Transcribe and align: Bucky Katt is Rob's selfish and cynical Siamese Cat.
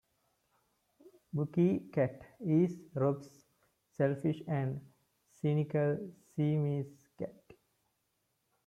Bucky 1.31 1.91
Katt 1.93 2.23
is 2.39 2.75
Rob's 2.95 3.45
selfish 3.95 4.41
and 4.47 4.81
cynical 5.39 6.11
Siamese 6.35 7.07
Cat. 7.19 7.53